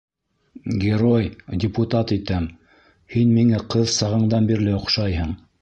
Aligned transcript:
Герой, 0.83 1.27
депутат 1.65 2.15
итәм! 2.17 2.49
һин 3.17 3.37
миңә 3.39 3.63
ҡыҙ 3.75 3.95
сағыңдан 3.99 4.53
бирле 4.55 4.79
оҡшайһың! 4.83 5.41